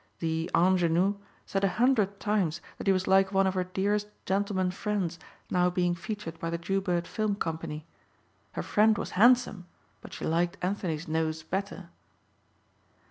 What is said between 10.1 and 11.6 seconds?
she liked Anthony's nose